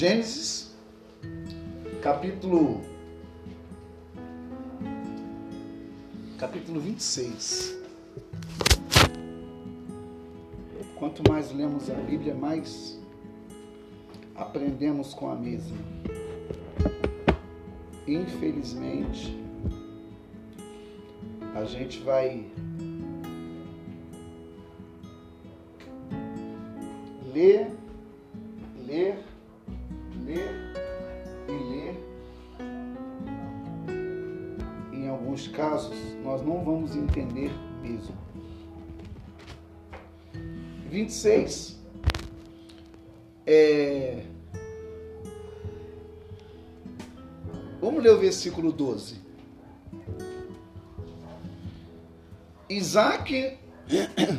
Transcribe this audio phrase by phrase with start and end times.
[0.00, 0.74] Gênesis,
[2.00, 2.80] capítulo
[6.38, 7.76] capítulo 26.
[10.98, 12.98] Quanto mais lemos a Bíblia, mais
[14.34, 15.76] aprendemos com a mesma.
[18.08, 19.38] Infelizmente,
[21.54, 22.46] a gente vai
[41.20, 41.78] 26
[43.46, 44.22] é...
[47.80, 49.16] Vamos ler o versículo 12.
[52.68, 53.58] Isaac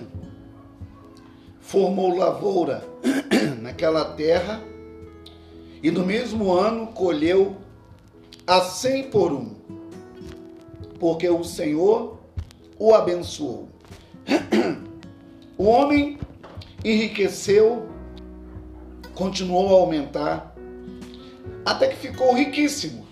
[1.59, 2.83] formou lavoura
[3.61, 4.63] naquela terra
[5.83, 7.57] e no mesmo ano colheu
[8.45, 9.55] a cem por um,
[10.99, 12.19] porque o Senhor
[12.79, 13.69] o abençoou.
[15.57, 16.17] O homem
[16.83, 17.89] enriqueceu,
[19.13, 20.55] continuou a aumentar,
[21.65, 23.07] até que ficou riquíssimo.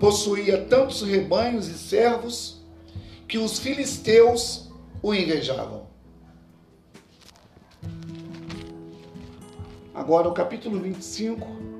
[0.00, 2.62] Possuía tantos rebanhos e servos
[3.28, 4.70] que os filisteus
[5.02, 5.86] o invejavam.
[9.94, 11.75] Agora o capítulo 25.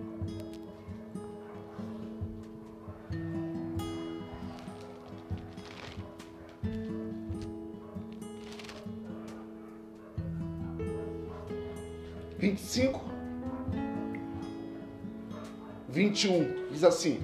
[12.57, 13.01] Vinte e cinco,
[15.89, 17.21] vinte e um, diz assim: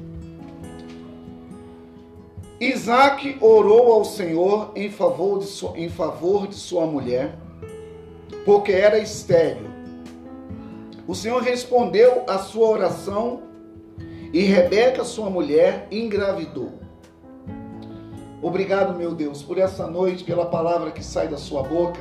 [2.60, 7.34] Isaac orou ao Senhor em favor de sua, em favor de sua mulher,
[8.44, 9.72] porque era estéril
[11.06, 13.42] o Senhor respondeu à sua oração
[14.32, 16.74] e Rebeca, sua mulher, engravidou.
[18.40, 22.00] Obrigado, meu Deus, por essa noite, pela palavra que sai da sua boca.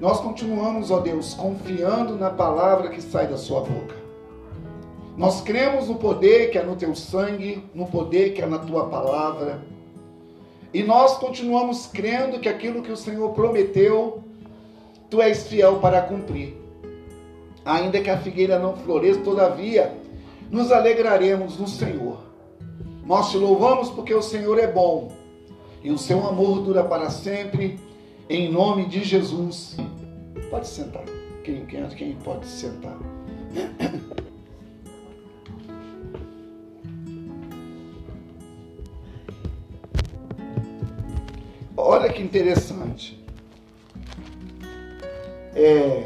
[0.00, 3.96] Nós continuamos, ó Deus, confiando na palavra que sai da sua boca.
[5.16, 8.88] Nós cremos no poder que é no teu sangue, no poder que é na tua
[8.88, 9.60] palavra.
[10.72, 14.22] E nós continuamos crendo que aquilo que o Senhor prometeu,
[15.10, 16.68] tu és fiel para cumprir
[17.68, 19.92] ainda que a figueira não floresça, todavia
[20.50, 22.18] nos alegraremos no Senhor.
[23.04, 25.12] Nós te louvamos porque o Senhor é bom
[25.84, 27.78] e o seu amor dura para sempre,
[28.28, 29.76] em nome de Jesus.
[30.50, 31.04] Pode sentar.
[31.42, 32.98] Quem, quem, quem pode sentar?
[41.76, 43.18] Olha que interessante.
[45.54, 46.04] É,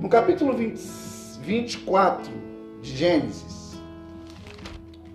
[0.00, 0.78] no capítulo 20,
[1.40, 2.32] 24
[2.82, 3.80] de Gênesis.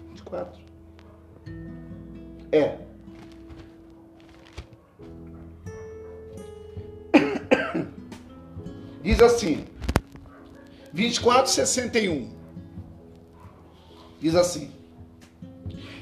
[0.09, 0.61] 24?
[2.51, 2.92] É.
[9.03, 9.65] Diz assim,
[10.93, 12.31] 24, 61.
[14.21, 14.71] Diz assim: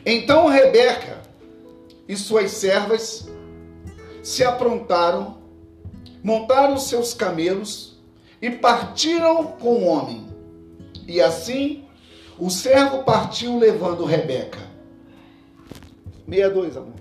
[0.06, 1.20] Então Rebeca
[2.08, 3.28] e suas servas
[4.22, 5.38] se aprontaram,
[6.24, 8.00] montaram seus camelos
[8.40, 10.28] e partiram com o homem.
[11.08, 11.86] E assim
[12.38, 14.60] o servo partiu levando Rebeca.
[16.28, 17.01] 62, amor.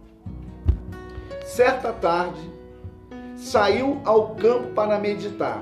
[1.51, 2.39] certa tarde,
[3.35, 5.61] saiu ao campo para meditar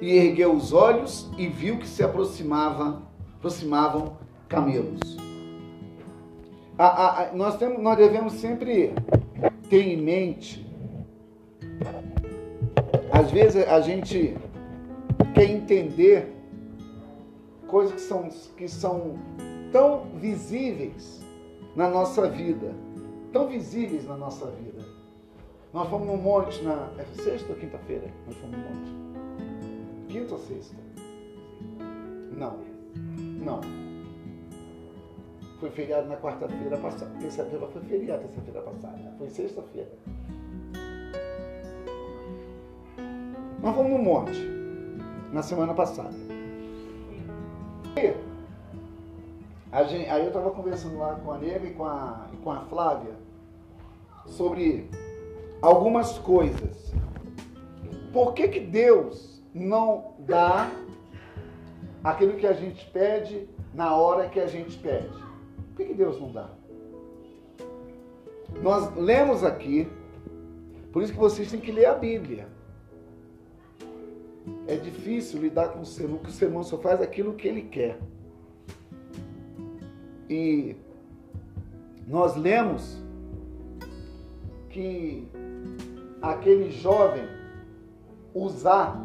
[0.00, 3.00] e ergueu os olhos e viu que se aproximava,
[3.36, 4.16] aproximavam
[4.48, 5.16] camelos.
[6.76, 8.92] A, a, a, nós, temos, nós devemos sempre
[9.68, 10.66] ter em mente,
[13.12, 14.36] às vezes a gente
[15.34, 16.34] quer entender
[17.68, 19.14] coisas que são, que são
[19.70, 21.24] tão visíveis
[21.76, 22.74] na nossa vida.
[23.32, 24.79] Tão visíveis na nossa vida.
[25.72, 26.90] Nós fomos no monte na.
[26.98, 28.08] É sexta ou quinta-feira?
[28.26, 30.12] Nós fomos no monte.
[30.12, 30.76] Quinta ou sexta?
[32.36, 32.58] Não.
[33.44, 33.60] Não.
[35.60, 37.10] Foi feriado na quarta-feira passada.
[37.20, 39.14] Terça-feira foi feriado, terça-feira passada.
[39.18, 39.92] Foi sexta-feira.
[43.62, 44.40] Nós fomos no monte
[45.32, 46.14] na semana passada.
[47.96, 48.30] E
[49.84, 53.14] gente, aí eu estava conversando lá com a Nega e com a, com a Flávia
[54.26, 54.88] sobre
[55.62, 56.92] algumas coisas.
[58.12, 60.70] Por que, que Deus não dá
[62.02, 65.08] aquilo que a gente pede na hora que a gente pede?
[65.08, 66.50] Por que, que Deus não dá?
[68.62, 69.88] Nós lemos aqui,
[70.92, 72.48] por isso que vocês têm que ler a Bíblia.
[74.66, 77.46] É difícil lidar com o ser humano, que o ser humano só faz aquilo que
[77.46, 77.98] ele quer.
[80.28, 80.76] E
[82.06, 83.00] nós lemos
[84.70, 85.28] que
[86.20, 87.24] aquele jovem
[88.34, 89.04] usar,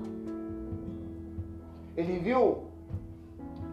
[1.96, 2.66] ele viu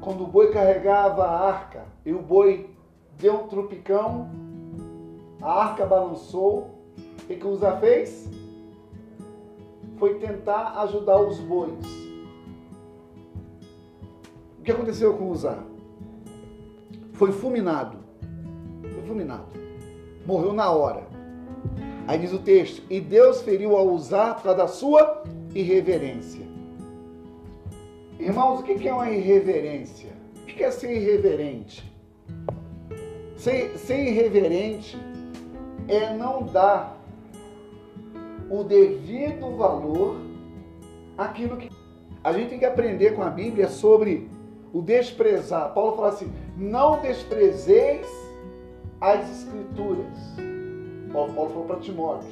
[0.00, 2.70] quando o boi carregava a arca e o boi
[3.18, 4.28] deu um trupicão,
[5.40, 6.70] a arca balançou,
[7.24, 8.28] o que o Usa fez?
[9.96, 11.84] Foi tentar ajudar os bois.
[14.58, 15.58] O que aconteceu com o Usa?
[17.12, 17.98] Foi fulminado.
[18.82, 19.46] Foi fulminado.
[20.26, 21.11] Morreu na hora.
[22.12, 25.22] Aí diz o texto: E Deus feriu a usar por causa da sua
[25.54, 26.46] irreverência.
[28.20, 30.10] Irmãos, o que é uma irreverência?
[30.42, 31.90] O que é ser irreverente?
[33.34, 34.98] Ser, ser irreverente
[35.88, 37.00] é não dar
[38.50, 40.20] o devido valor
[41.16, 41.70] àquilo que.
[42.22, 44.28] A gente tem que aprender com a Bíblia sobre
[44.70, 45.72] o desprezar.
[45.72, 48.06] Paulo fala assim: não desprezeis
[49.00, 50.51] as Escrituras.
[51.12, 52.30] Paulo, falou para Timóteo: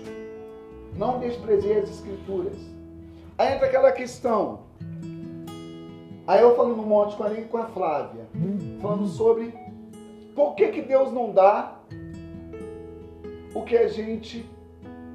[0.97, 2.57] não desprezeis as Escrituras.
[3.37, 4.61] Aí entra aquela questão.
[6.27, 8.27] Aí eu falando no monte com a com a Flávia,
[8.81, 9.53] falando sobre
[10.35, 11.79] por que, que Deus não dá
[13.55, 14.49] o que a gente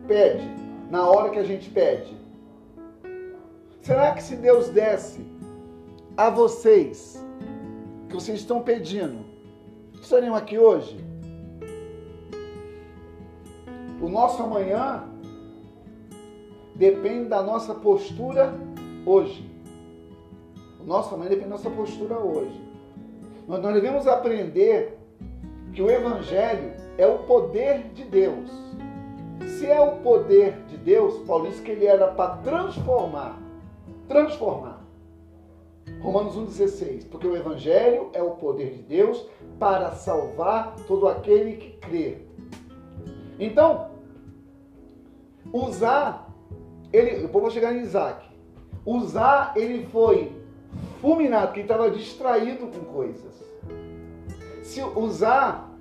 [0.07, 0.45] pede,
[0.89, 2.17] na hora que a gente pede.
[3.81, 5.25] Será que se Deus desse
[6.17, 7.23] a vocês
[8.09, 9.23] que vocês estão pedindo,
[10.01, 10.97] estariam aqui hoje?
[14.01, 15.03] O nosso amanhã
[16.75, 18.53] depende da nossa postura
[19.05, 19.49] hoje.
[20.79, 22.61] O nosso amanhã depende da nossa postura hoje.
[23.47, 24.97] Nós, nós devemos aprender
[25.73, 28.49] que o Evangelho é o poder de Deus.
[29.59, 33.39] Se é o poder de Deus, Paulo disse que ele era para transformar.
[34.07, 34.83] Transformar.
[36.01, 37.07] Romanos 1,16.
[37.09, 39.25] Porque o Evangelho é o poder de Deus
[39.57, 42.24] para salvar todo aquele que crê.
[43.39, 43.89] Então,
[45.51, 46.29] usar,
[46.91, 48.25] ele, eu vou chegar em Isaac.
[48.85, 50.31] Usar, ele foi
[51.01, 53.43] fulminado, porque ele estava distraído com coisas.
[54.63, 55.71] Se usar,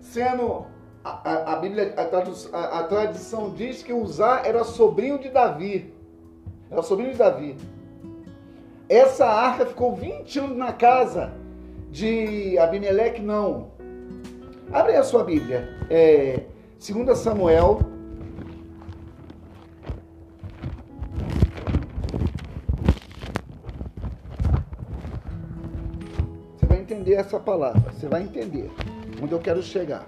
[0.00, 0.66] sendo
[1.04, 5.94] a, a, a Bíblia, a, a, a tradição diz que usar era sobrinho de Davi.
[6.70, 7.56] Era sobrinho de Davi.
[8.88, 11.32] Essa arca ficou 20 anos na casa
[11.90, 13.70] de Abimeleque, não.
[14.72, 15.68] Abre a sua Bíblia.
[15.88, 16.44] É,
[16.78, 17.80] 2 Samuel.
[26.56, 27.90] Você vai entender essa palavra.
[27.92, 28.70] Você vai entender
[29.22, 30.06] onde eu quero chegar.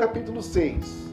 [0.00, 1.10] Capítulo 6.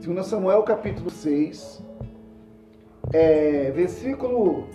[0.00, 1.80] Segunda Samuel capítulo 6,
[3.12, 4.66] é, versículo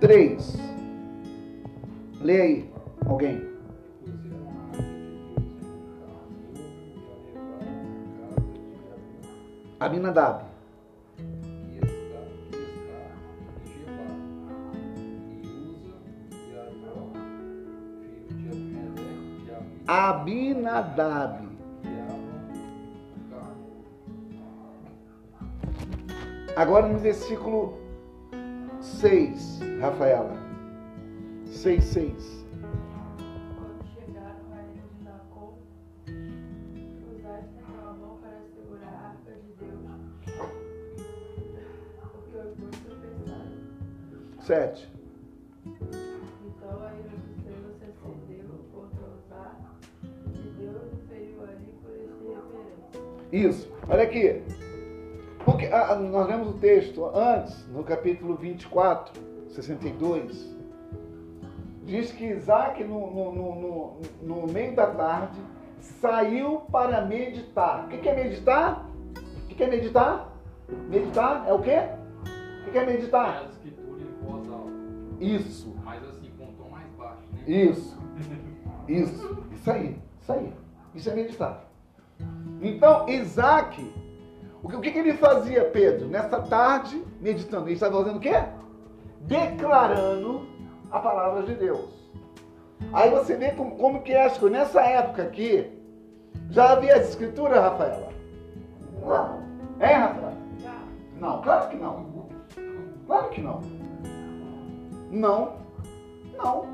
[0.00, 0.55] 3.
[2.26, 2.70] Lê aí,
[3.06, 3.40] alguém.
[9.78, 10.44] Aminadab.
[19.86, 21.46] Abinadab.
[26.56, 27.78] Agora no versículo
[28.80, 30.45] 6, Rafaela.
[31.66, 32.46] 6, 6.
[33.58, 35.58] Quando chegaram a ilha de Nacon,
[37.12, 39.82] Uzai estendeu a mão para segurar a arca de Deus,
[42.12, 43.50] porque os dois tropeçaram.
[44.42, 44.88] 7.
[45.64, 49.46] Então a ira do Senhor se acendeu contra Uzá,
[50.04, 53.48] e Deus o feriu ali por esse referência.
[53.48, 53.72] Isso.
[53.88, 54.40] Olha aqui.
[55.44, 60.55] Porque ah, nós lemos o texto antes, no capítulo 24, 62.
[61.86, 65.38] Diz que Isaac, no, no, no, no, meio da tarde,
[65.78, 67.84] saiu para meditar.
[67.84, 68.90] O que é meditar?
[69.14, 70.32] O que é meditar?
[70.90, 71.82] Meditar é o quê?
[72.66, 73.38] O que é É meditar?
[73.38, 74.72] a escritura em voz alta,
[75.20, 77.44] Isso, mas assim, com tom mais baixo, né?
[77.46, 77.96] isso,
[78.88, 80.52] isso, isso aí, isso aí.
[80.92, 81.64] Isso é meditar.
[82.60, 83.94] Então, Isaac,
[84.60, 87.66] o que, o que ele fazia, Pedro, nessa tarde, meditando?
[87.66, 88.42] Ele estava fazendo o quê?
[89.20, 90.55] Declarando
[90.90, 91.90] a palavra de Deus.
[92.92, 94.58] Aí você vê como, como que é as coisas.
[94.58, 95.70] Nessa época aqui,
[96.50, 98.08] já havia as escrituras, Rafaela?
[99.80, 100.36] É, Rafaela?
[101.20, 102.06] Não, claro que não.
[103.06, 103.60] Claro que não.
[105.10, 105.52] Não.
[105.56, 105.66] Não.
[106.36, 106.66] Não?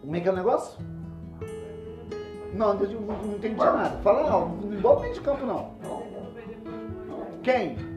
[0.00, 0.78] Como é que é o negócio?
[2.52, 3.98] Não Não, não, não entendi nada.
[4.02, 5.70] Fala não, não bota de campo não.
[5.82, 6.02] Não.
[7.42, 7.93] Quem?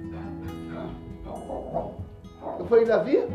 [2.60, 3.28] Eu falei Davi?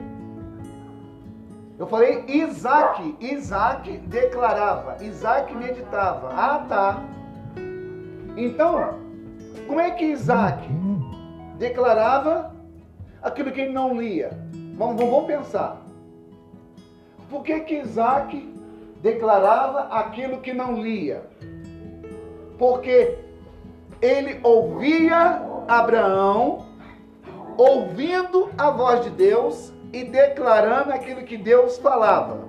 [1.79, 3.17] Eu falei Isaac.
[3.21, 5.03] Isaac declarava.
[5.03, 6.31] Isaac meditava.
[6.35, 7.03] Ah, tá.
[8.37, 8.99] Então,
[9.67, 10.69] como é que Isaac
[11.59, 12.55] declarava
[13.23, 14.31] aquilo que ele não lia?
[14.77, 15.83] Vamos, vamos, pensar.
[17.29, 18.37] Por que que Isaac
[19.03, 21.23] declarava aquilo que não lia?
[22.59, 23.19] Porque
[24.01, 26.72] ele ouvia Abraão
[27.57, 32.41] ouvindo a voz de Deus e declarando aquilo que Deus falava.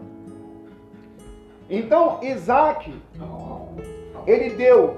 [1.69, 2.93] Então, Isaac,
[4.27, 4.97] ele deu.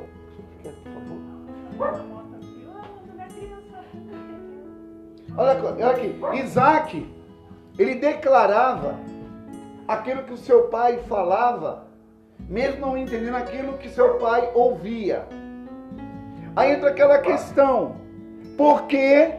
[5.38, 7.16] Olha, aqui, Isaac,
[7.78, 8.96] ele declarava
[9.88, 11.86] aquilo que o seu pai falava,
[12.40, 15.26] mesmo não entendendo aquilo que seu pai ouvia.
[16.56, 17.98] Aí entra aquela questão:
[18.58, 19.34] por que,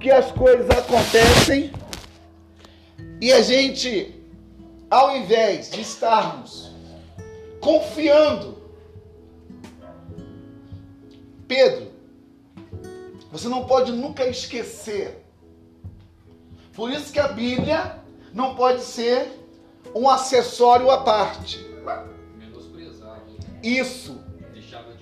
[0.00, 1.72] que as coisas acontecem
[3.20, 4.14] e a gente,
[4.90, 6.72] ao invés de estarmos
[7.60, 8.56] confiando,
[11.46, 11.90] Pedro,
[13.32, 15.24] você não pode nunca esquecer.
[16.74, 17.98] Por isso que a Bíblia
[18.32, 19.26] não pode ser
[19.94, 21.58] um acessório à parte.
[22.38, 23.60] Menosprezado, né?
[23.62, 24.27] Isso.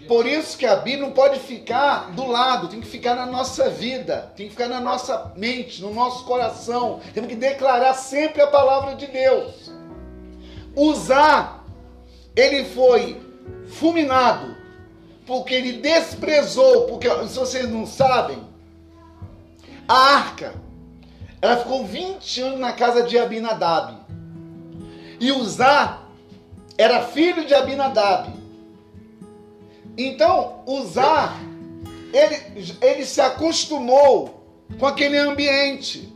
[0.06, 3.68] Por isso que a Bíblia não pode ficar do lado, tem que ficar na nossa
[3.70, 7.00] vida, tem que ficar na nossa mente, no nosso coração.
[7.12, 9.70] Temos que declarar sempre a palavra de Deus.
[10.75, 11.64] Usar,
[12.36, 13.20] ele foi
[13.66, 14.56] fulminado,
[15.26, 18.38] porque ele desprezou, porque se vocês não sabem,
[19.88, 20.54] a arca,
[21.40, 23.96] ela ficou 20 anos na casa de Abinadab.
[25.18, 26.00] E Uzá
[26.76, 28.36] era filho de Abinadab.
[29.97, 31.35] Então, Uzá,
[32.12, 34.45] ele, ele se acostumou
[34.79, 36.12] com aquele ambiente.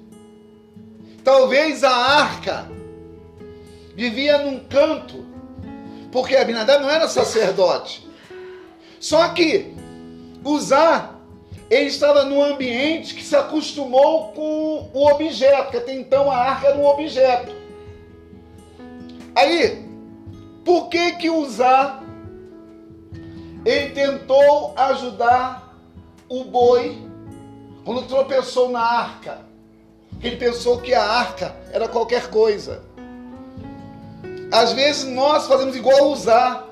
[1.25, 2.69] Talvez a arca
[3.95, 5.25] vivia num canto,
[6.13, 8.07] porque Abinadab não era sacerdote.
[8.99, 9.75] Só que
[10.45, 11.15] Uzá,
[11.71, 16.69] ele estava num ambiente que se acostumou com o objeto, porque até então a arca
[16.69, 17.53] era um objeto.
[19.35, 19.87] Aí,
[20.65, 22.03] por que que Uzá
[23.65, 25.77] ele tentou ajudar
[26.29, 26.99] o boi
[27.85, 29.39] quando tropeçou na arca.
[30.23, 32.83] Ele pensou que a arca era qualquer coisa.
[34.53, 36.69] Às vezes nós fazemos igual usar.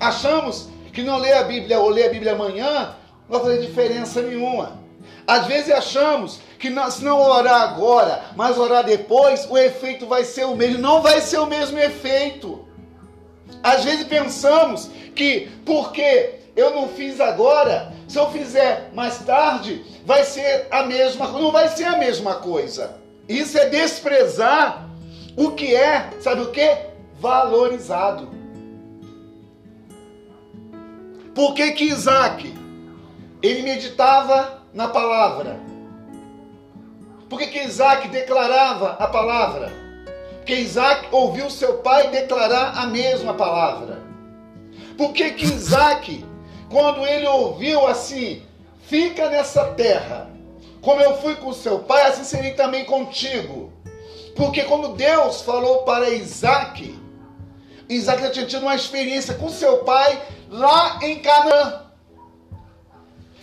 [0.00, 2.94] Achamos que não ler a Bíblia ou ler a Bíblia amanhã
[3.28, 4.78] não vai fazer diferença nenhuma.
[5.26, 10.44] Às vezes achamos que se não orar agora, mas orar depois, o efeito vai ser
[10.44, 10.78] o mesmo.
[10.78, 12.65] Não vai ser o mesmo efeito.
[13.66, 20.22] Às vezes pensamos que porque eu não fiz agora, se eu fizer mais tarde, vai
[20.22, 21.42] ser a mesma coisa.
[21.42, 22.96] Não vai ser a mesma coisa.
[23.28, 24.88] Isso é desprezar
[25.36, 26.76] o que é, sabe o que?
[27.18, 28.28] Valorizado.
[31.34, 32.54] Por que que Isaac,
[33.42, 35.58] ele meditava na palavra?
[37.28, 39.85] Por que que Isaac declarava a palavra?
[40.46, 44.00] Que Isaac ouviu seu pai declarar a mesma palavra?
[44.96, 46.24] Por que que Isaac,
[46.70, 48.42] quando ele ouviu assim,
[48.82, 50.30] fica nessa terra,
[50.80, 53.72] como eu fui com seu pai, assim serei também contigo.
[54.36, 56.96] Porque quando Deus falou para Isaac,
[57.88, 61.86] Isaac já tinha tido uma experiência com seu pai lá em Canaã.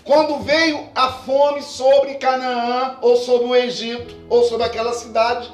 [0.06, 5.52] Quando veio a fome sobre Canaã, ou sobre o Egito, ou sobre aquela cidade,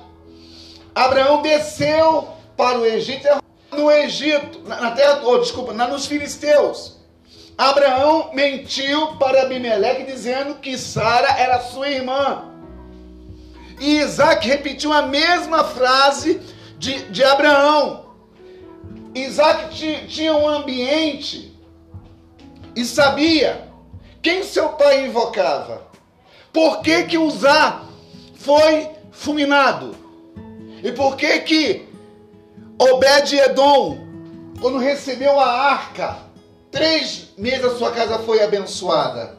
[0.99, 2.27] Abraão desceu
[2.57, 3.25] para o Egito,
[3.71, 6.97] no Egito, na terra, oh, desculpa, nos filisteus.
[7.57, 12.51] Abraão mentiu para Abimeleque dizendo que Sara era sua irmã.
[13.79, 16.41] E Isaac repetiu a mesma frase
[16.77, 18.07] de, de Abraão.
[19.15, 19.73] Isaac
[20.09, 21.57] tinha um ambiente
[22.75, 23.69] e sabia
[24.21, 25.81] quem seu pai invocava.
[26.51, 27.83] Por que que Uzá
[28.35, 30.08] foi fulminado?
[30.83, 31.87] E por que que
[32.77, 33.97] Obed-Edom,
[34.61, 36.17] quando recebeu a arca,
[36.71, 39.37] três meses a sua casa foi abençoada?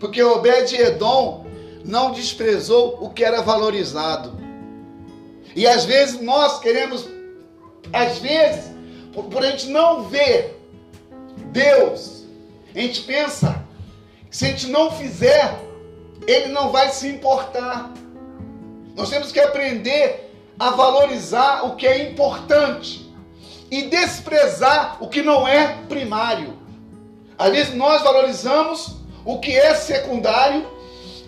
[0.00, 1.46] Porque Obed-Edom
[1.84, 4.36] não desprezou o que era valorizado.
[5.54, 7.08] E às vezes nós queremos,
[7.92, 8.72] às vezes,
[9.14, 10.60] por, por a gente não ver
[11.52, 12.24] Deus,
[12.74, 13.64] a gente pensa
[14.30, 15.58] se a gente não fizer,
[16.26, 17.90] ele não vai se importar.
[18.94, 20.25] Nós temos que aprender
[20.58, 23.10] a valorizar o que é importante
[23.70, 26.58] e desprezar o que não é primário.
[27.38, 30.66] Às vezes nós valorizamos o que é secundário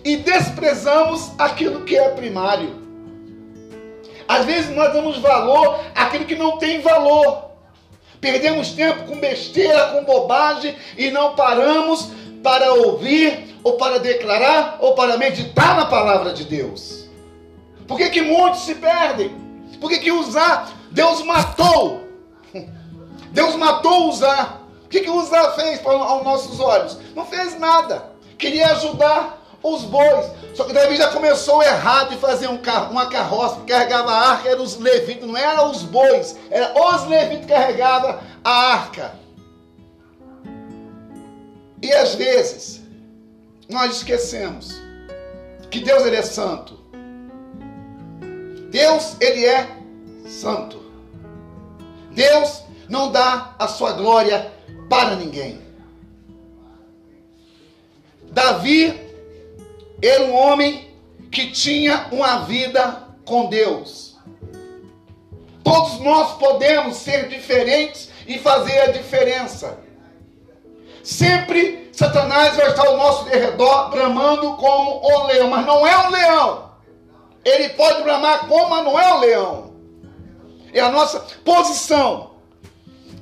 [0.03, 2.79] e desprezamos aquilo que é primário.
[4.27, 7.49] Às vezes nós damos valor àquilo que não tem valor.
[8.21, 12.09] Perdemos tempo com besteira, com bobagem e não paramos
[12.43, 16.98] para ouvir, ou para declarar, ou para meditar na palavra de Deus.
[17.89, 19.35] Por que, que muitos se perdem?
[19.81, 20.71] Por que, que usar?
[20.91, 22.07] Deus matou.
[23.33, 24.61] Deus matou usar.
[24.85, 26.99] O que, que usar fez aos nossos olhos?
[27.15, 28.11] Não fez nada.
[28.37, 30.31] Queria ajudar os bois.
[30.53, 34.29] Só que Davi já começou errado de fazer um carro, uma carroça que carregava a
[34.33, 39.15] arca, eram os levitas, não eram os bois, era os levitas que carregavam a arca.
[41.81, 42.81] E às vezes,
[43.67, 44.79] nós esquecemos
[45.71, 46.88] que Deus ele é santo.
[48.69, 49.67] Deus ele é
[50.27, 50.79] santo.
[52.11, 54.51] Deus não dá a sua glória
[54.89, 55.61] para ninguém.
[58.31, 58.99] Davi
[60.01, 60.89] era um homem
[61.31, 64.17] que tinha uma vida com Deus.
[65.63, 69.79] Todos nós podemos ser diferentes e fazer a diferença.
[71.03, 76.11] Sempre Satanás vai estar ao nosso derredor bramando como um leão, mas não é um
[76.11, 76.68] leão.
[77.49, 79.73] Ele pode bramar como, um leão.
[80.71, 82.31] É a nossa posição.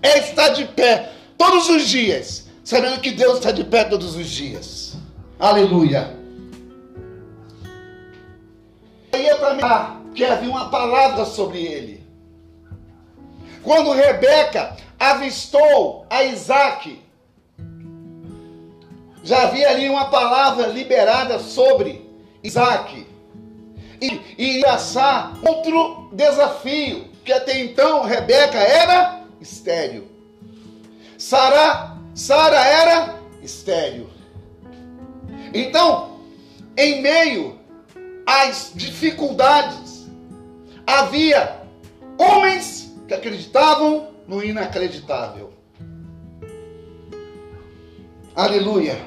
[0.01, 4.27] É estar de pé todos os dias, sabendo que Deus está de pé todos os
[4.29, 4.95] dias.
[5.39, 6.15] Aleluia.
[9.13, 12.05] Aí é para mim que havia uma palavra sobre ele.
[13.63, 17.01] Quando Rebeca avistou a Isaac,
[19.23, 22.09] já havia ali uma palavra liberada sobre
[22.43, 23.06] Isaac.
[24.01, 30.07] E, e passar outro desafio, que até então Rebeca era estéreo.
[31.17, 34.09] Sara, Sara era estéreo.
[35.53, 36.19] Então,
[36.75, 37.59] em meio
[38.25, 40.07] às dificuldades,
[40.85, 41.61] havia
[42.17, 45.51] homens que acreditavam no inacreditável.
[48.35, 48.97] Aleluia.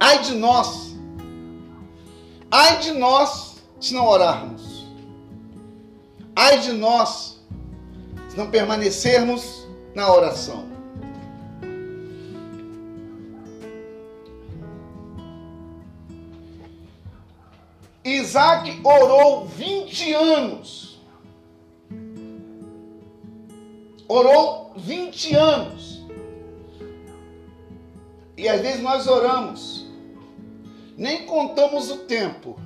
[0.00, 0.89] Ai de nós,
[2.50, 4.86] ai de nós se não orarmos,
[6.34, 7.40] ai de nós
[8.28, 10.68] se não permanecermos na oração.
[18.04, 21.00] Isaac orou 20 anos.
[24.08, 26.02] Orou 20 anos.
[28.36, 29.79] E às vezes nós oramos
[31.00, 32.60] nem contamos o tempo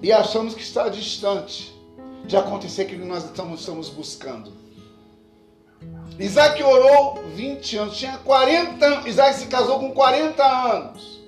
[0.00, 1.70] e achamos que está distante
[2.24, 4.50] de acontecer aquilo que nós estamos, buscando.
[6.18, 11.20] Isaac orou 20 anos, tinha 40 anos, Isaac se casou com 40 anos.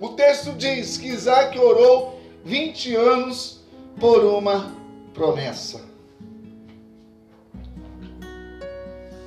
[0.00, 3.64] O texto diz que Isaac orou 20 anos
[3.98, 4.76] por uma
[5.12, 5.80] promessa.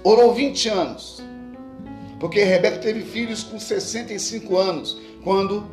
[0.02, 1.22] Orou 20 anos.
[2.22, 5.66] Porque Rebeca teve filhos com 65 anos quando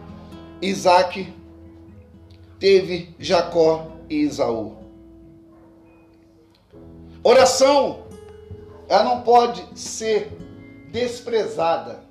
[0.62, 1.31] Isaac
[2.59, 4.79] teve Jacó e Isaú.
[7.23, 8.07] Oração,
[8.88, 10.33] ela não pode ser
[10.91, 12.03] desprezada.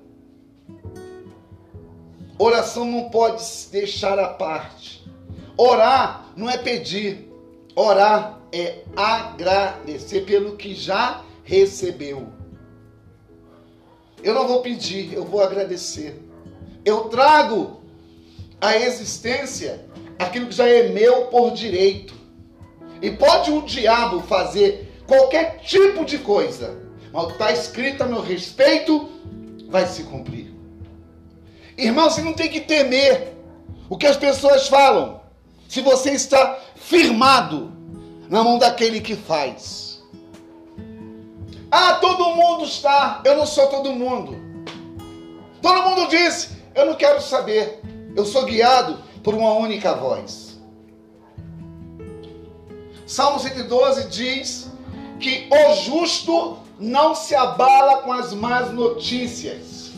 [2.38, 5.04] Oração não pode se deixar à parte.
[5.56, 7.28] Orar não é pedir,
[7.74, 12.28] orar é agradecer pelo que já recebeu.
[14.22, 16.31] Eu não vou pedir, eu vou agradecer.
[16.84, 17.80] Eu trago
[18.60, 19.86] à existência
[20.18, 22.14] aquilo que já é meu por direito.
[23.00, 26.78] E pode o diabo fazer qualquer tipo de coisa,
[27.12, 29.08] mas o que está escrito a meu respeito
[29.68, 30.52] vai se cumprir.
[31.76, 33.34] Irmão, você não tem que temer
[33.88, 35.20] o que as pessoas falam,
[35.68, 37.72] se você está firmado
[38.28, 40.02] na mão daquele que faz.
[41.70, 44.36] Ah, todo mundo está, eu não sou todo mundo.
[45.60, 47.80] Todo mundo diz, eu não quero saber.
[48.14, 50.60] Eu sou guiado por uma única voz.
[53.06, 54.70] Salmo 112 diz
[55.20, 59.92] que o justo não se abala com as más notícias.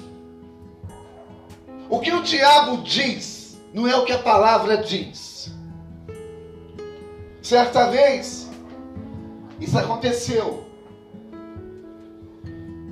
[1.88, 5.50] O que o diabo diz não é o que a palavra diz.
[7.42, 8.48] Certa vez,
[9.60, 10.64] isso aconteceu.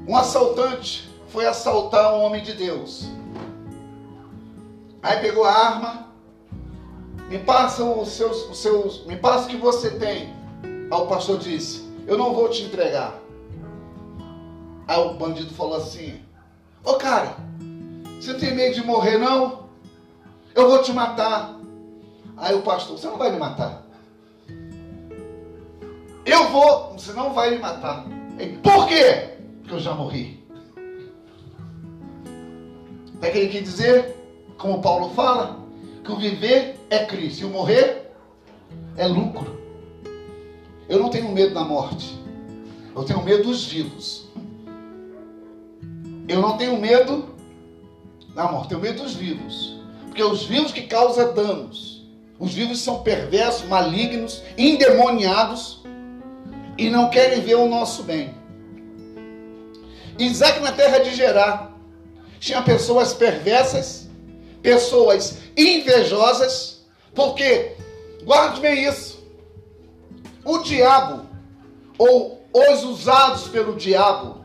[0.07, 3.07] Um assaltante foi assaltar um homem de Deus.
[5.03, 6.07] Aí pegou a arma,
[7.29, 10.33] me passa os seus, os seus, me passa o que você tem.
[10.62, 13.19] Aí o pastor disse: Eu não vou te entregar.
[14.87, 16.23] Aí o bandido falou assim:
[16.85, 17.35] Ô cara,
[18.21, 19.65] você tem medo de morrer não?
[20.55, 21.59] Eu vou te matar.
[22.37, 23.83] Aí o pastor: Você não vai me matar.
[26.25, 28.05] Eu vou, você não vai me matar.
[28.62, 29.37] Por quê?
[29.61, 30.41] Porque eu já morri.
[33.17, 34.22] O que ele quer dizer?
[34.62, 35.59] Como Paulo fala,
[36.05, 38.12] que o viver é Cristo e o morrer
[38.96, 39.61] é lucro.
[40.88, 42.16] Eu não tenho medo da morte.
[42.94, 44.29] Eu tenho medo dos vivos.
[46.29, 47.35] Eu não tenho medo
[48.37, 49.81] da morte, tenho medo dos vivos.
[50.07, 52.07] Porque os vivos que causam danos.
[52.38, 55.83] Os vivos são perversos, malignos, endemoniados
[56.79, 58.33] e não querem ver o nosso bem.
[60.18, 61.77] Isaac na terra de Gerar
[62.38, 64.02] tinha pessoas perversas
[64.62, 67.72] pessoas invejosas, porque,
[68.25, 69.22] guarde bem isso,
[70.44, 71.27] o diabo,
[71.98, 74.44] ou os usados pelo diabo,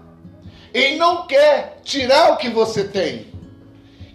[0.74, 3.28] ele não quer tirar o que você tem,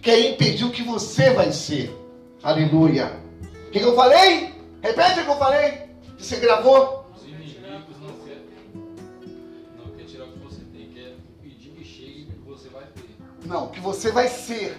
[0.01, 1.97] quer impedir o que você vai ser.
[2.43, 3.11] Aleluia.
[3.67, 4.53] O que eu falei?
[4.81, 5.71] Repete o que eu falei.
[6.17, 7.05] Que você gravou?
[8.01, 8.43] Não querem,
[9.77, 12.83] não quer tirar o que você tem, quer impedir que chegue o que você vai
[12.83, 13.15] ter.
[13.45, 14.77] Não, o que você vai ser.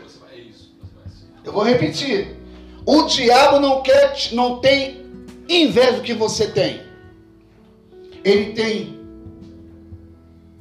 [1.44, 2.36] Eu vou repetir.
[2.86, 5.04] O diabo não quer, não tem
[5.48, 6.82] inveja do que você tem.
[8.24, 8.98] Ele tem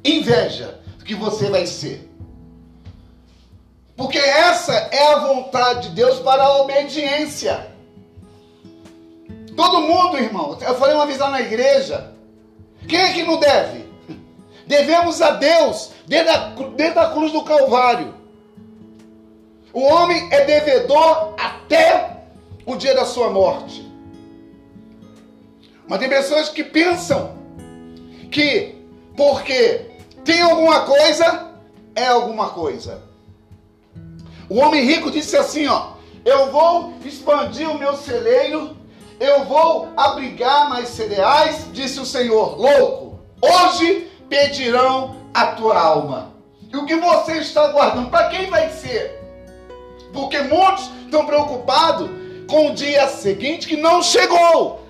[0.04, 2.10] inveja do que você vai ser.
[3.96, 7.72] Porque essa é a vontade de Deus para a obediência.
[9.56, 10.58] Todo mundo, irmão.
[10.60, 12.12] Eu falei uma vez lá na igreja.
[12.88, 13.84] Quem é que não deve?
[14.66, 18.23] Devemos a Deus desde a, desde a cruz do Calvário.
[19.74, 22.20] O homem é devedor até
[22.64, 23.84] o dia da sua morte.
[25.88, 27.34] Mas tem pessoas que pensam
[28.30, 28.76] que
[29.16, 29.90] porque
[30.24, 31.50] tem alguma coisa,
[31.96, 33.02] é alguma coisa.
[34.48, 38.76] O homem rico disse assim, ó: "Eu vou expandir o meu celeiro,
[39.18, 42.60] eu vou abrigar mais cereais", disse o Senhor.
[42.60, 46.32] Louco, hoje pedirão a tua alma.
[46.72, 49.23] E o que você está guardando, para quem vai ser?
[50.14, 52.08] Porque muitos estão preocupados
[52.48, 54.80] com o dia seguinte que não chegou.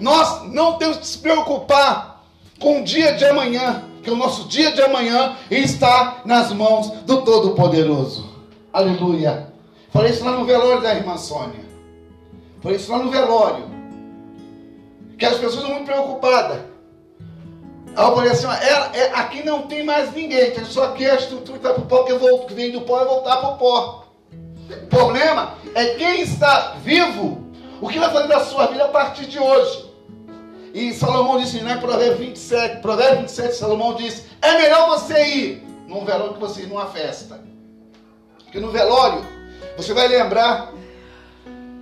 [0.00, 2.22] Nós não temos que se preocupar
[2.58, 7.22] com o dia de amanhã, que o nosso dia de amanhã está nas mãos do
[7.22, 8.28] Todo-Poderoso.
[8.72, 9.52] Aleluia.
[9.90, 11.64] Falei isso lá no velório da irmã Sônia.
[12.60, 13.70] Falei isso lá no velório.
[15.16, 16.60] Que as pessoas estão muito preocupadas.
[17.96, 21.58] Aí eu falei assim, é, aqui não tem mais ninguém, tem só aqui a estrutura
[21.58, 24.03] que, tá pro pó, que, volta, que vem do pó e voltar para o pó.
[24.70, 27.44] O problema é quem está vivo,
[27.80, 29.92] o que vai fazer da sua vida a partir de hoje.
[30.72, 36.04] E Salomão disse, né, Provérbio 27, Provérbio 27, Salomão disse, é melhor você ir num
[36.04, 37.40] velório que você ir numa festa.
[38.38, 39.24] Porque no velório,
[39.76, 40.72] você vai lembrar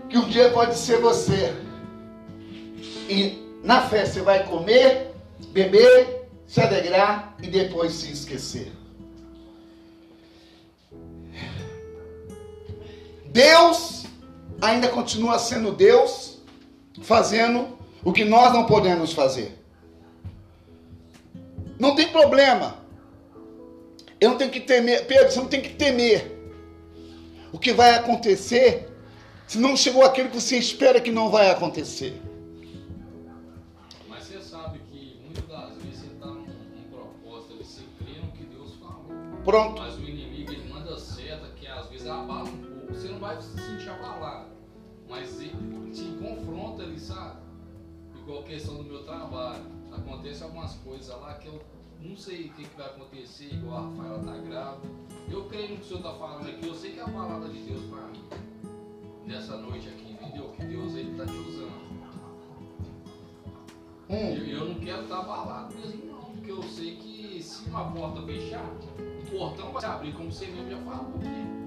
[0.09, 1.55] que um dia pode ser você.
[3.09, 5.15] E na festa você vai comer,
[5.49, 8.73] beber, se alegrar e depois se esquecer.
[13.33, 14.05] Deus
[14.61, 16.39] ainda continua sendo Deus
[17.03, 19.59] fazendo o que nós não podemos fazer.
[21.79, 22.77] Não tem problema.
[24.21, 25.07] Eu não tenho que temer.
[25.07, 26.31] Pedro, você não tem que temer.
[27.53, 28.89] O que vai acontecer
[29.47, 32.21] se não chegou aquilo que você espera que não vai acontecer.
[34.09, 38.19] Mas você sabe que muitas das vezes você está num, num propósito, ali, você crê
[38.21, 39.07] no que Deus falou.
[39.45, 39.83] Pronto.
[39.83, 40.02] Mas
[43.23, 44.51] vai se sentir abalado.
[45.09, 47.41] Mas ele te confronta ali, sabe?
[48.19, 49.65] Igual a questão do meu trabalho.
[49.93, 51.63] Acontece algumas coisas lá que eu
[52.01, 54.89] não sei o que, que vai acontecer, igual a Rafaela tá grávida.
[55.31, 57.49] Eu creio no que o senhor tá falando aqui, eu sei que é a palavra
[57.49, 58.23] de Deus para mim.
[59.25, 60.51] Nessa noite aqui, entendeu?
[60.51, 61.93] Que Deus ele tá te usando.
[64.09, 67.91] Eu, Hum, eu não quero estar abalado mesmo não, porque eu sei que se uma
[67.93, 71.13] porta fechar, o portão vai se abrir, como você mesmo já falou.
[71.13, 71.62] Porque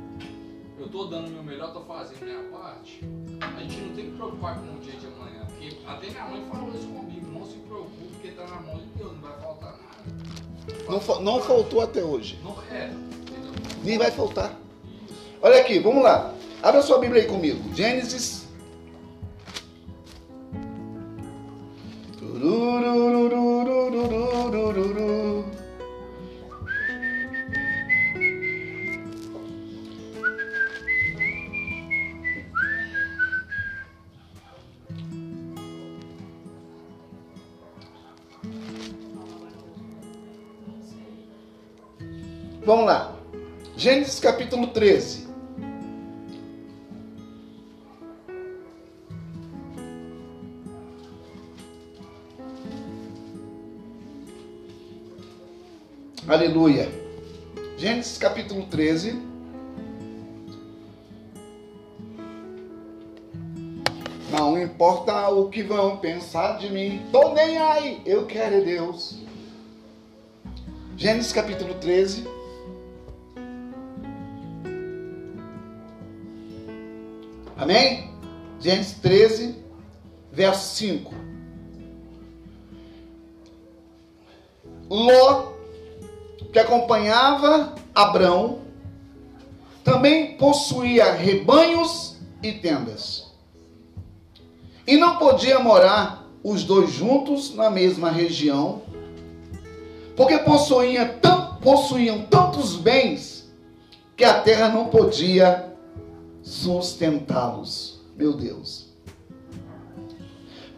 [0.79, 3.01] eu tô dando o meu melhor, tô fazendo a minha parte.
[3.41, 6.45] A gente não tem que preocupar com o dia de amanhã, porque até minha mãe
[6.51, 9.71] falou isso comigo, não se preocupe, porque tá na mão de Deus, não vai faltar
[9.73, 10.85] nada.
[10.89, 12.39] não, fa- não faltou até hoje.
[12.43, 12.91] Não é?
[13.83, 14.53] Nem vai faltar.
[15.41, 16.33] Olha aqui, vamos lá.
[16.63, 17.73] Abra sua Bíblia aí comigo.
[17.75, 18.44] Gênesis.
[43.85, 45.27] Gênesis capítulo 13.
[56.27, 56.89] Aleluia.
[57.77, 59.21] Gênesis capítulo 13.
[64.31, 69.19] Não importa o que vão pensar de mim, tô nem aí, eu quero é Deus.
[70.97, 72.34] Gênesis capítulo 13.
[77.69, 78.11] Amém?
[78.59, 79.55] Gênesis 13,
[80.31, 81.11] verso 5.
[84.87, 85.53] Ló,
[86.53, 88.59] que acompanhava Abrão,
[89.83, 93.33] também possuía rebanhos e tendas.
[94.85, 98.83] E não podia morar os dois juntos na mesma região,
[100.15, 100.37] porque
[101.19, 103.51] tan- possuíam tantos bens
[104.15, 105.74] que a terra não podia
[106.45, 107.99] sustentá-los.
[108.15, 108.85] Meu Deus.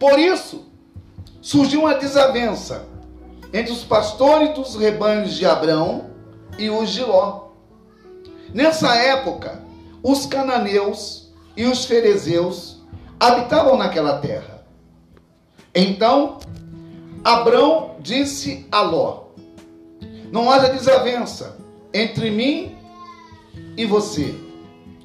[0.00, 0.64] Por isso,
[1.40, 2.86] surgiu uma desavença
[3.52, 6.10] entre os pastores dos rebanhos de Abrão
[6.58, 7.48] e os de Ló.
[8.52, 9.62] Nessa época,
[10.02, 12.78] os cananeus e os ferezeus
[13.20, 14.64] habitavam naquela terra.
[15.74, 16.38] Então,
[17.22, 19.24] Abrão disse a Ló:
[20.32, 21.58] Não haja desavença
[21.92, 22.76] entre mim
[23.76, 24.47] e você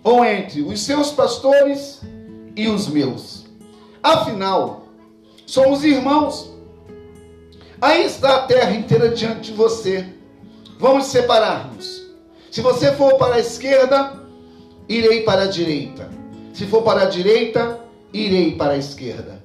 [0.04, 2.02] ou entre os seus pastores
[2.56, 3.46] e os meus.
[4.02, 4.88] Afinal,
[5.46, 6.52] somos irmãos.
[7.82, 10.06] Aí está a terra inteira diante de você.
[10.80, 12.04] Vamos separar-nos.
[12.52, 14.22] Se você for para a esquerda,
[14.88, 16.10] irei para a direita.
[16.54, 17.80] Se for para a direita,
[18.12, 19.42] irei para a esquerda.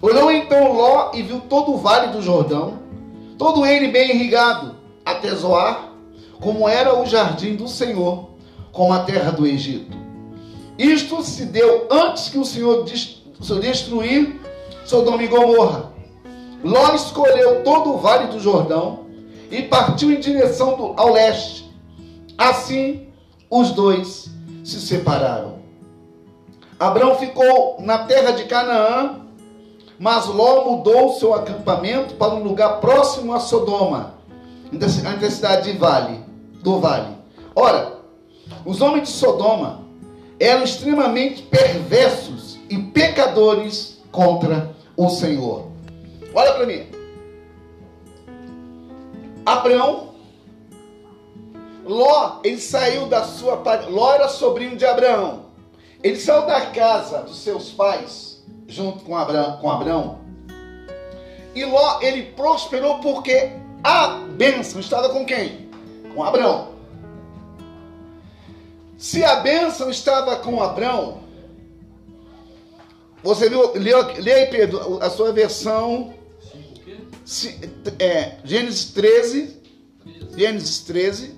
[0.00, 2.80] Olhou então Ló e viu todo o vale do Jordão,
[3.38, 5.92] todo ele bem irrigado, até Zoar,
[6.40, 8.30] como era o jardim do Senhor,
[8.72, 9.96] como a terra do Egito.
[10.78, 12.84] Isto se deu antes que o Senhor
[13.60, 14.40] destruir
[14.84, 15.92] Sodoma e Gomorra.
[16.64, 19.06] Ló escolheu todo o vale do Jordão
[19.50, 21.70] e partiu em direção ao leste.
[22.38, 23.08] Assim,
[23.50, 24.30] os dois
[24.64, 25.60] se separaram.
[26.78, 29.20] Abraão ficou na terra de Canaã,
[29.98, 34.14] mas Ló mudou seu acampamento para um lugar próximo a Sodoma,
[34.72, 36.24] entre a cidade de Vale,
[36.62, 37.16] do Vale.
[37.54, 38.01] Ora,
[38.64, 39.82] os homens de Sodoma
[40.38, 45.68] eram extremamente perversos e pecadores contra o Senhor.
[46.34, 46.86] Olha para mim.
[49.44, 50.12] Abraão,
[51.84, 53.62] Ló, ele saiu da sua.
[53.88, 55.46] Ló era sobrinho de Abraão.
[56.02, 59.58] Ele saiu da casa dos seus pais, junto com Abraão.
[59.58, 60.18] Com Abraão.
[61.54, 65.68] E Ló, ele prosperou porque a bênção estava com quem?
[66.14, 66.71] Com Abraão.
[69.02, 71.24] Se a bênção estava com Abraão,
[73.20, 76.14] você viu, lê aí, Pedro, a sua versão.
[77.24, 77.58] Se,
[77.98, 79.60] é, Gênesis 13.
[80.36, 81.34] Gênesis 13.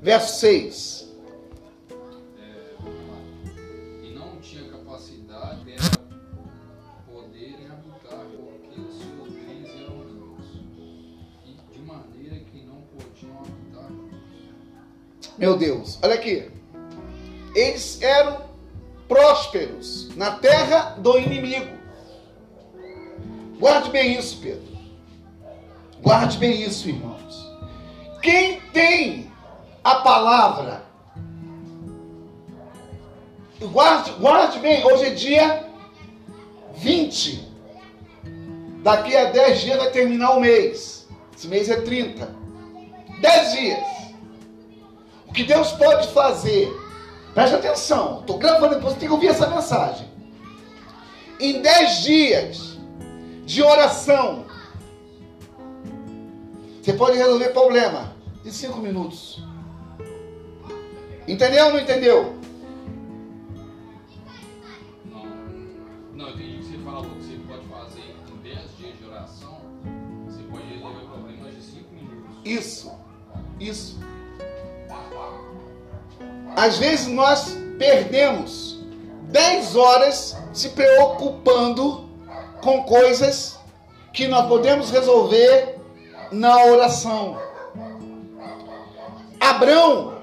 [0.00, 1.08] Verso 6.
[4.04, 5.98] E não tinha capacidade para
[7.12, 9.37] poder habitar, porque o Senhor
[15.38, 16.50] Meu Deus, olha aqui.
[17.54, 18.42] Eles eram
[19.06, 21.78] prósperos na terra do inimigo.
[23.58, 24.76] Guarde bem isso, Pedro.
[26.02, 27.48] Guarde bem isso, irmãos.
[28.20, 29.30] Quem tem
[29.82, 30.82] a palavra,
[33.72, 35.68] guarde, guarde bem, hoje é dia
[36.74, 37.48] 20.
[38.82, 41.08] Daqui a 10 dias vai terminar o mês.
[41.36, 42.28] Esse mês é 30.
[43.20, 43.97] 10 dias.
[45.28, 46.68] O que Deus pode fazer,
[47.34, 50.08] preste atenção, estou gravando, você tem que ouvir essa mensagem.
[51.38, 52.78] Em 10 dias
[53.44, 54.46] de oração,
[56.82, 59.44] você pode resolver problema de 5 minutos.
[61.28, 62.34] Entendeu ou não entendeu?
[65.04, 65.26] Não,
[66.14, 69.60] não, entendi o que você falou, que você pode fazer em 10 dias de oração,
[70.26, 72.40] você pode resolver problemas de 5 minutos.
[72.44, 72.92] Isso,
[73.60, 74.00] isso.
[76.58, 78.80] Às vezes nós perdemos
[79.30, 82.10] 10 horas se preocupando
[82.60, 83.60] com coisas
[84.12, 85.78] que nós podemos resolver
[86.32, 87.38] na oração.
[89.38, 90.18] Abraão,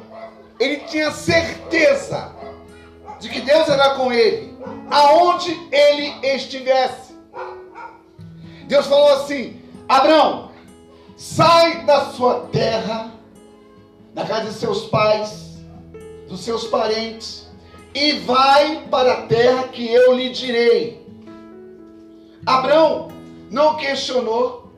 [0.59, 2.35] ele tinha certeza
[3.17, 4.57] de que Deus era com ele,
[4.91, 7.17] aonde ele estivesse.
[8.67, 10.51] Deus falou assim: Abraão,
[11.15, 13.09] sai da sua terra,
[14.13, 15.44] da casa de seus pais,
[16.35, 17.47] dos seus parentes,
[17.93, 21.01] e vai para a terra que eu lhe direi.
[22.45, 23.07] Abraão
[23.49, 24.69] não questionou,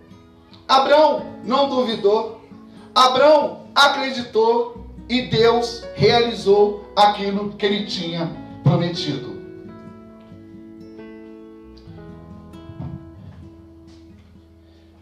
[0.68, 2.40] Abraão não duvidou,
[2.94, 8.32] Abraão acreditou e Deus realizou aquilo que ele tinha
[8.64, 9.36] prometido.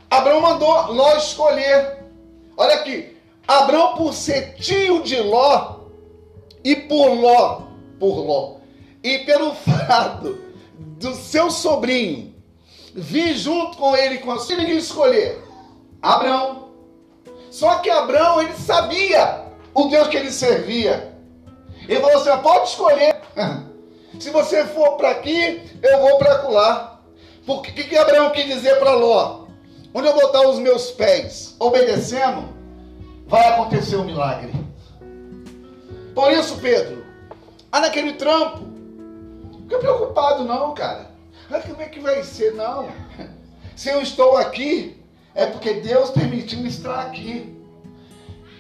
[0.10, 2.06] Abraão mandou Ló escolher.
[2.56, 5.75] Olha aqui, Abraão por ser tio de Ló
[6.66, 7.62] e por Ló,
[8.00, 8.56] por Ló,
[9.04, 9.54] e pelo
[9.88, 10.38] fato
[10.76, 12.34] do seu sobrinho
[12.96, 15.44] vir junto com ele com a sua ele escolher
[16.02, 16.70] Abraão.
[17.52, 21.16] Só que Abraão ele sabia o Deus que ele servia.
[21.88, 23.16] Ele falou assim: pode escolher.
[24.20, 27.02] Se você for para aqui, eu vou para lá.
[27.46, 29.46] Porque que, que Abraão quis dizer para Ló?
[29.94, 32.50] Onde eu botar os meus pés obedecendo,
[33.28, 34.65] vai acontecer um milagre.
[36.16, 37.06] Por isso, Pedro,
[37.70, 38.64] ah, naquele trampo,
[39.64, 41.12] fica preocupado não, cara.
[41.52, 42.54] Ah, como é que vai ser?
[42.54, 42.88] Não.
[43.76, 45.04] Se eu estou aqui,
[45.36, 47.54] é porque Deus permitiu estar aqui.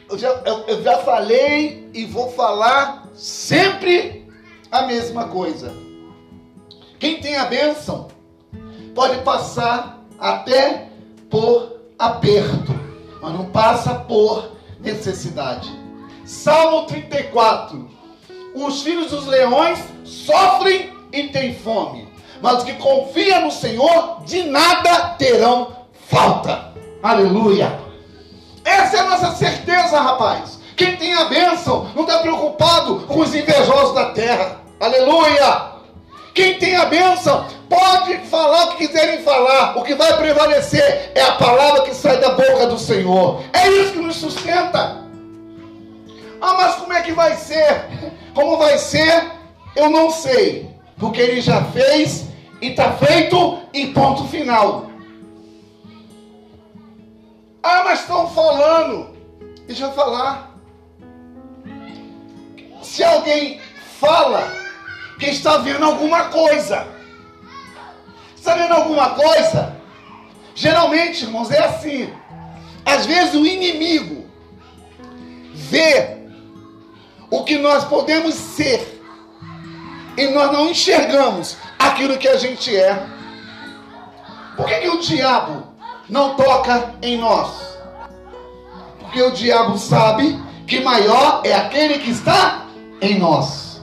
[0.09, 4.29] Eu já, eu, eu já falei e vou falar sempre
[4.69, 5.73] a mesma coisa.
[6.99, 8.09] Quem tem a bênção
[8.93, 10.89] pode passar até
[11.29, 12.73] por aperto,
[13.21, 15.84] mas não passa por necessidade.
[16.25, 17.87] Salmo 34.
[18.55, 22.07] Os filhos dos leões sofrem e têm fome,
[22.41, 26.73] mas que confiam no Senhor de nada terão falta.
[27.03, 27.79] Aleluia.
[28.63, 30.59] Essa é a nossa certeza, rapaz.
[30.75, 34.61] Quem tem a bênção não está preocupado com os invejosos da terra.
[34.79, 35.75] Aleluia.
[36.33, 39.77] Quem tem a bênção pode falar o que quiserem falar.
[39.77, 43.43] O que vai prevalecer é a palavra que sai da boca do Senhor.
[43.53, 45.04] É isso que nos sustenta.
[46.41, 48.13] Ah, mas como é que vai ser?
[48.33, 49.31] Como vai ser?
[49.75, 50.69] Eu não sei.
[50.97, 52.27] Porque ele já fez
[52.61, 54.89] e está feito em ponto final.
[57.61, 59.15] Ah, mas estão falando.
[59.67, 60.55] Deixa eu falar.
[62.81, 63.59] Se alguém
[63.99, 64.47] fala
[65.19, 66.87] que está vendo alguma coisa,
[68.35, 69.75] está vendo alguma coisa?
[70.53, 72.13] Geralmente, irmãos, é assim.
[72.85, 74.25] Às vezes o inimigo
[75.53, 76.14] vê
[77.35, 79.01] o que nós podemos ser
[80.17, 83.01] e nós não enxergamos aquilo que a gente é.
[84.55, 85.75] Por que, que o diabo
[86.09, 87.77] não toca em nós.
[88.99, 92.65] Porque o diabo sabe que maior é aquele que está
[93.01, 93.81] em nós.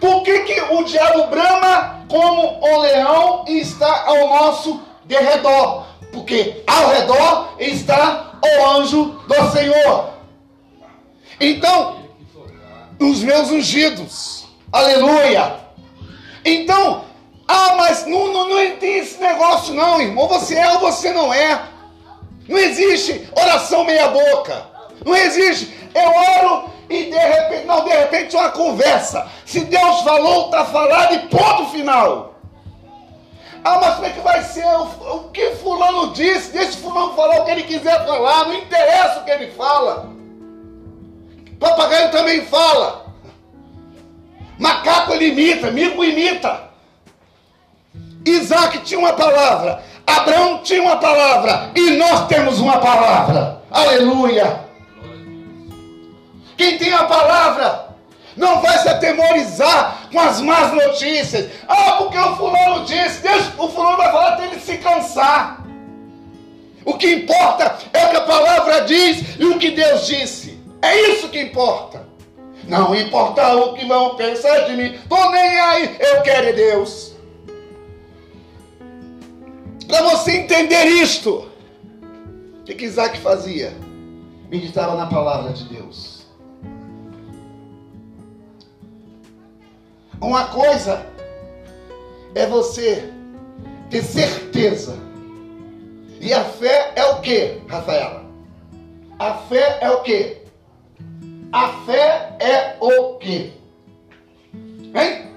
[0.00, 5.86] Por que, que o diabo brama como o leão e está ao nosso derredor?
[6.12, 10.17] Porque ao redor está o anjo do Senhor.
[11.40, 12.04] Então,
[12.98, 15.56] os meus ungidos, aleluia.
[16.44, 17.04] Então,
[17.46, 20.28] ah, mas não, não, não tem esse negócio não, irmão.
[20.28, 21.62] Você é ou você não é.
[22.48, 24.66] Não existe oração meia boca.
[25.04, 25.72] Não existe.
[25.94, 29.26] Eu oro e de repente, não, de repente é uma conversa.
[29.44, 32.34] Se Deus falou, está falado e ponto final.
[33.64, 34.64] Ah, mas como é que vai ser?
[34.64, 36.52] O, o que fulano disse?
[36.52, 38.46] Deixa fulano falar o que ele quiser falar.
[38.46, 40.10] Não interessa o que ele fala.
[41.58, 43.06] Papagaio também fala.
[44.58, 46.68] Macaco ele imita, mico imita.
[48.26, 53.62] Isaac tinha uma palavra, Abraão tinha uma palavra, e nós temos uma palavra.
[53.70, 54.64] Aleluia.
[56.56, 57.88] Quem tem a palavra
[58.36, 61.50] não vai se atemorizar com as más notícias.
[61.68, 65.64] Ah, porque o fulano disse, deixa, o fulano vai falar até ele se cansar.
[66.84, 70.47] O que importa é o que a palavra diz e o que Deus disse.
[70.82, 72.06] É isso que importa.
[72.64, 77.14] Não importa o que vão pensar de mim, tô nem aí, eu quero é Deus.
[79.86, 81.48] Para você entender isto,
[82.60, 83.74] o que, que Isaac fazia?
[84.50, 86.26] Meditava na palavra de Deus.
[90.20, 91.06] Uma coisa
[92.34, 93.10] é você
[93.88, 94.98] ter certeza.
[96.20, 98.26] E a fé é o que, Rafaela?
[99.18, 100.37] A fé é o que?
[101.50, 103.52] A fé é o que?
[104.94, 105.28] Hein?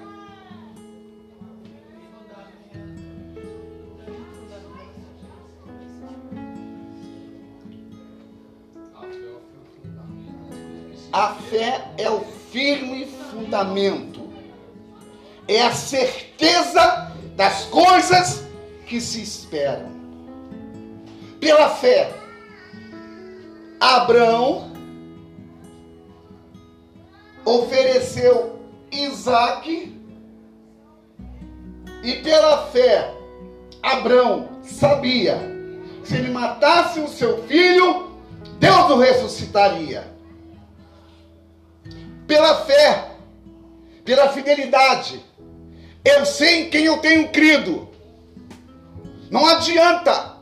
[11.12, 14.30] A fé é o firme fundamento,
[15.48, 18.44] é a certeza das coisas
[18.86, 19.90] que se esperam.
[21.40, 22.12] Pela fé,
[23.80, 24.71] Abraão
[27.44, 29.98] ofereceu Isaac,
[32.02, 33.14] e pela fé,
[33.82, 35.38] Abraão sabia
[36.04, 38.10] se ele matasse o seu filho,
[38.58, 40.12] Deus o ressuscitaria
[42.26, 43.10] pela fé,
[44.04, 45.24] pela fidelidade.
[46.04, 47.88] Eu sei em quem eu tenho crido.
[49.30, 50.36] Não adianta.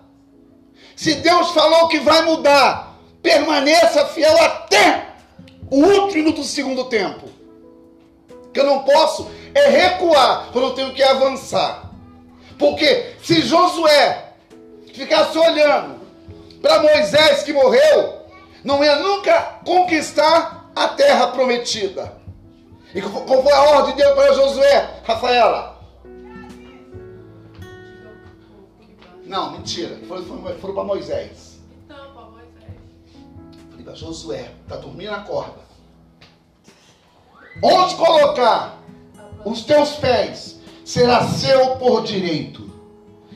[0.96, 5.09] Se Deus falou que vai mudar, permaneça fiel até
[5.70, 7.28] o último do segundo tempo.
[8.52, 11.90] Que eu não posso é recuar quando eu tenho que avançar.
[12.58, 14.34] Porque se Josué
[14.92, 16.00] ficasse olhando
[16.60, 18.20] para Moisés que morreu,
[18.64, 22.20] não ia nunca conquistar a terra prometida.
[22.94, 25.80] E qual foi a ordem de Deus para Josué, Rafaela?
[29.24, 29.96] Não, mentira.
[30.08, 31.49] Foram, foram para Moisés.
[33.94, 35.60] Josué, está dormindo, acorda.
[37.62, 38.78] Onde colocar
[39.44, 42.70] os teus pés será seu por direito.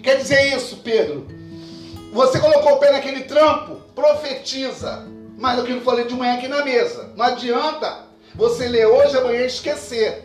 [0.02, 1.26] Quer dizer isso, Pedro?
[2.12, 5.06] Você colocou o pé naquele trampo, profetiza.
[5.36, 7.10] Mas o que eu falei de manhã aqui na mesa.
[7.16, 10.24] Não adianta você ler hoje, amanhã e esquecer.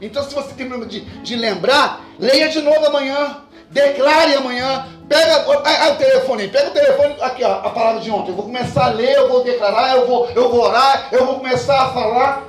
[0.00, 3.42] Então, se você tem problema de, de lembrar, leia de novo amanhã.
[3.70, 4.86] Declare amanhã.
[5.08, 8.30] Pega o telefone, pega o telefone, aqui ó, a palavra de ontem.
[8.30, 11.36] Eu vou começar a ler, eu vou declarar, eu vou, eu vou orar, eu vou
[11.36, 12.44] começar a falar.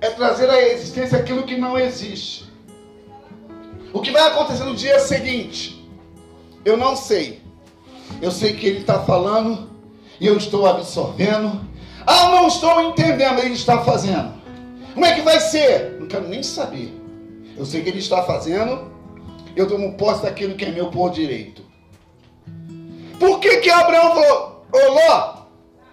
[0.00, 2.46] É trazer à existência aquilo que não existe.
[3.92, 5.88] O que vai acontecer no dia seguinte?
[6.64, 7.40] Eu não sei.
[8.20, 9.70] Eu sei que ele está falando
[10.20, 11.60] e eu estou absorvendo.
[12.06, 14.34] Ah, não estou entendendo, ele está fazendo.
[14.92, 15.96] Como é que vai ser?
[16.00, 16.92] Não quero nem saber.
[17.56, 18.90] Eu sei que ele está fazendo,
[19.56, 21.62] eu tomo posse daquilo que é meu por direito.
[23.18, 25.46] Por que que Abraão falou, ô Ló,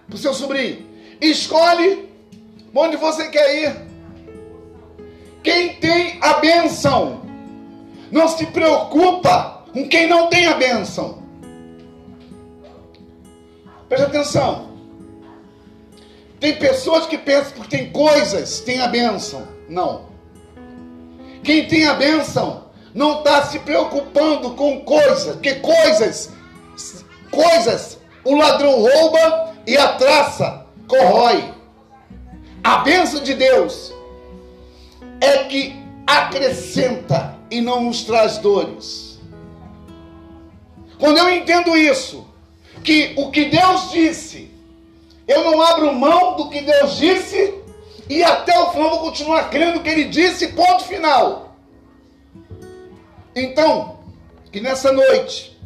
[0.06, 0.86] para o seu sobrinho,
[1.20, 2.06] escolhe
[2.74, 3.76] onde você quer ir.
[5.42, 7.22] Quem tem a benção,
[8.10, 11.22] não se preocupa com quem não tem a benção.
[13.88, 14.74] Preste atenção.
[16.38, 19.48] Tem pessoas que pensam que tem coisas, tem a bênção.
[19.68, 20.06] Não.
[21.42, 22.63] Quem tem a bênção
[22.94, 26.30] não está se preocupando com coisas, que coisas,
[27.30, 31.52] coisas, o ladrão rouba e a traça corrói.
[32.62, 33.92] A bênção de Deus
[35.20, 35.76] é que
[36.06, 39.18] acrescenta e não nos traz dores.
[40.98, 42.26] Quando eu entendo isso,
[42.82, 44.50] que o que Deus disse,
[45.26, 47.54] eu não abro mão do que Deus disse
[48.08, 51.43] e até o final vou continuar crendo que Ele disse, ponto final.
[53.36, 53.98] Então,
[54.52, 55.58] que nessa noite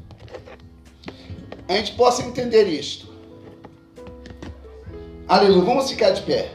[1.68, 3.06] a gente possa entender isto.
[5.28, 6.50] Aleluia, vamos ficar de pé.